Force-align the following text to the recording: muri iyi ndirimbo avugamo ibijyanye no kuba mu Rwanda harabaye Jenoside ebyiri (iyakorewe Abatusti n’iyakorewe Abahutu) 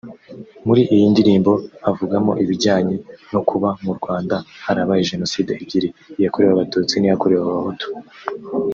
muri 0.65 0.81
iyi 0.93 1.05
ndirimbo 1.13 1.51
avugamo 1.89 2.31
ibijyanye 2.43 2.95
no 3.33 3.41
kuba 3.49 3.69
mu 3.85 3.91
Rwanda 3.99 4.35
harabaye 4.65 5.09
Jenoside 5.11 5.51
ebyiri 5.63 5.89
(iyakorewe 6.19 6.51
Abatusti 6.53 6.95
n’iyakorewe 6.97 7.41
Abahutu) 7.51 7.87